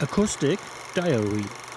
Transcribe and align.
Acoustic 0.00 0.60
Diary. 0.94 1.67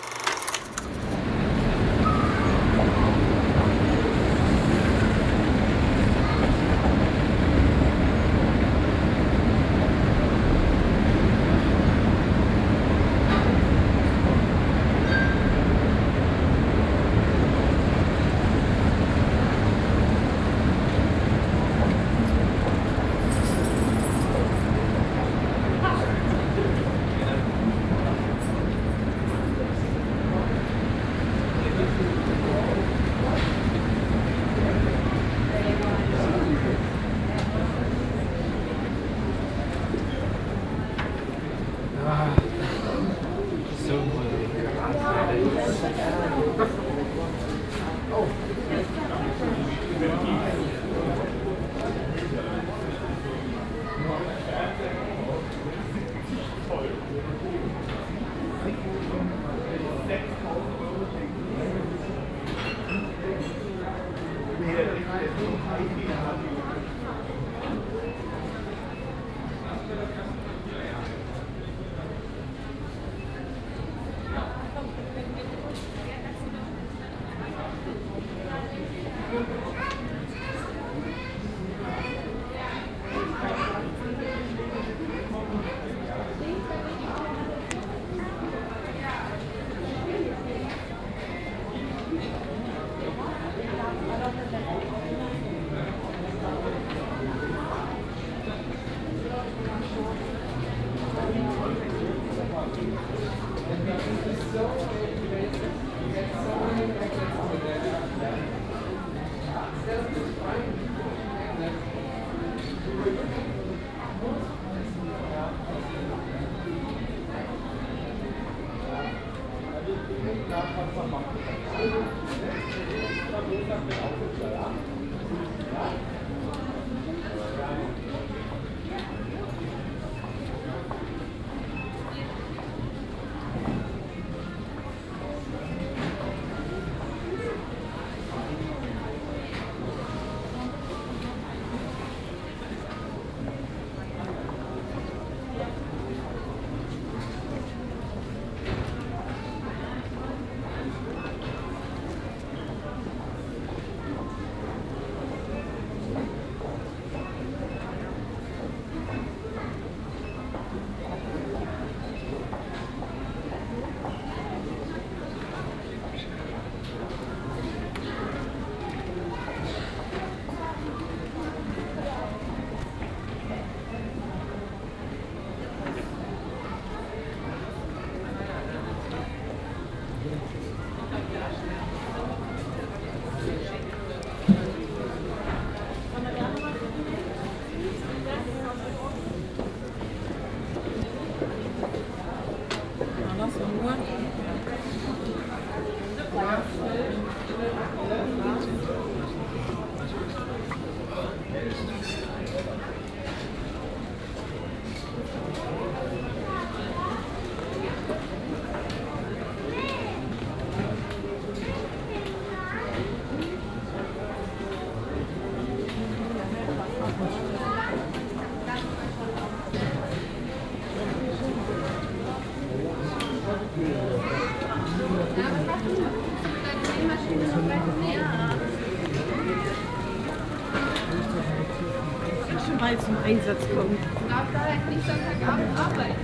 Einsatz 233.31 233.62
kommt. 233.74 233.97
darf 234.30 234.47
da 234.52 234.59
halt 234.59 234.90
nicht 234.90 235.08
Sonntagabend 235.08 235.80
arbeiten. 235.80 236.19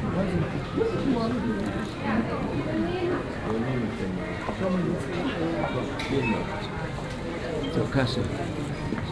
Zur 7.74 7.92
Kasse. 7.92 8.20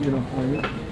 Hier 0.02 0.12
noch 0.12 0.24
eine. 0.38 0.85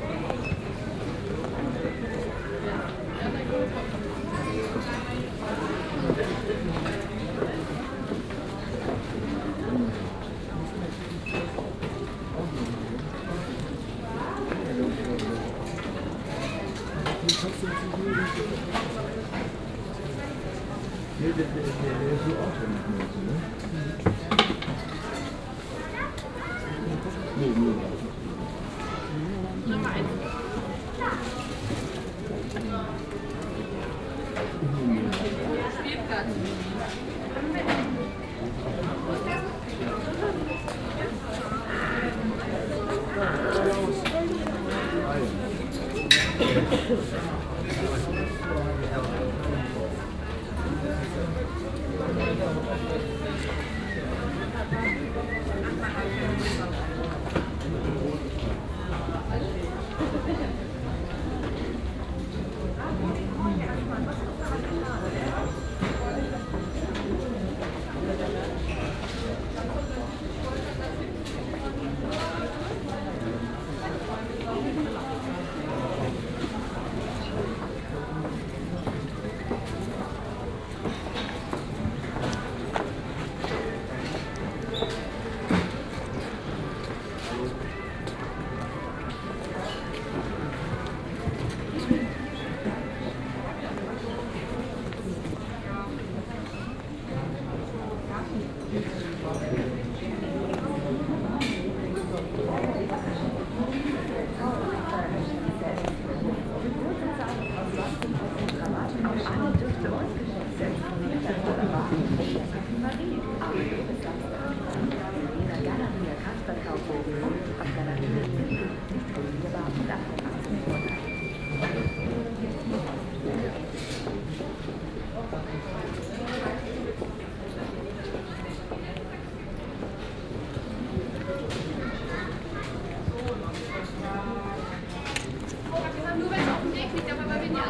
Nee, 18.14 18.22
der, 21.36 21.46
ist 21.46 22.26
so 22.26 22.32
auswendig 22.38 22.84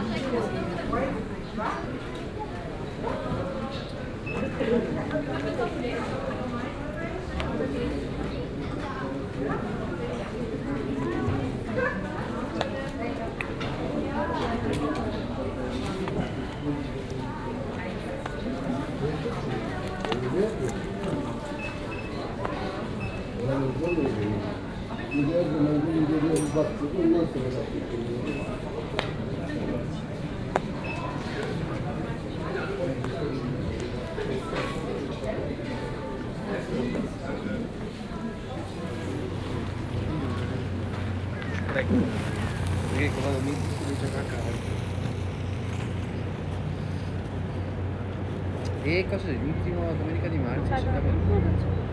Thank 0.06 0.34
you. 5.86 6.33
Perché 41.94 43.10
qua 43.10 43.32
da 43.32 43.38
lì 43.38 43.54
si 43.54 43.84
comincia 43.84 44.06
a 44.06 44.10
cacare. 44.10 44.82
E 48.84 49.06
cosa 49.08 49.28
è 49.28 49.34
l'ultima 49.34 49.92
domenica 49.92 50.28
di 50.28 50.38
marzo? 50.38 51.93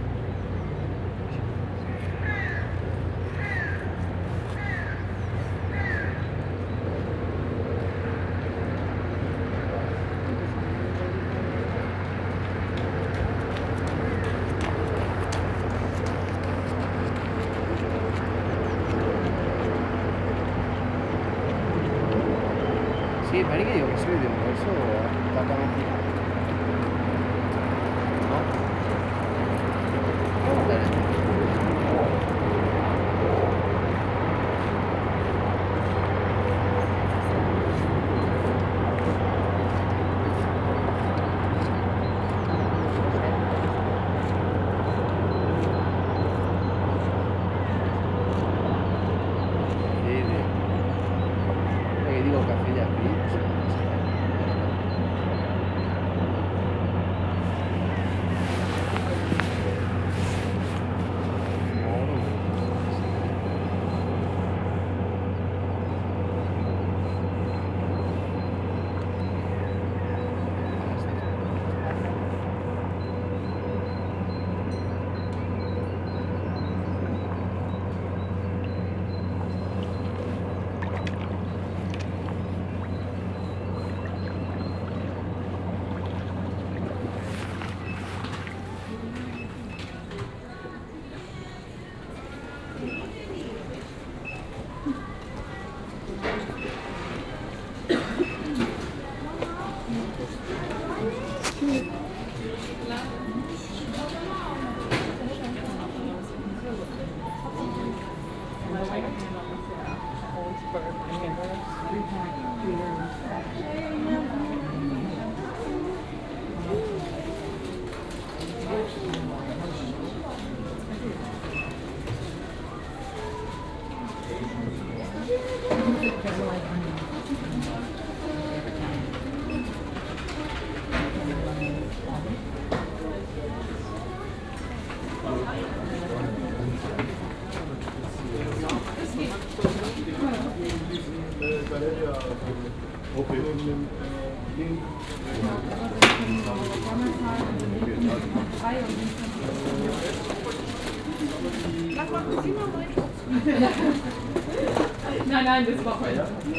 живемо. 24.11 24.40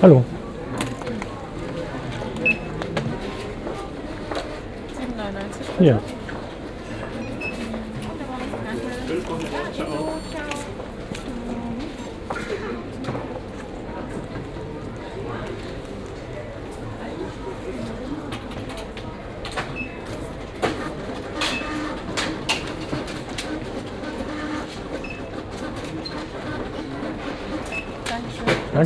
Hallo. 0.00 0.24
Ja. 5.80 6.00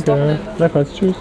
Danke. 0.01 0.39
Gleichfalls. 0.57 0.93
Tschüss. 0.93 1.15